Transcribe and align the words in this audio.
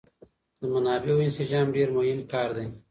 د 0.59 0.61
منابعو 0.73 1.23
انسجام 1.27 1.67
ډېر 1.75 1.87
مهم 1.97 2.19
کار 2.31 2.49
دی. 2.57 2.65